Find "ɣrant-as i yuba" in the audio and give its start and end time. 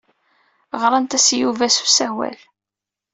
0.81-1.65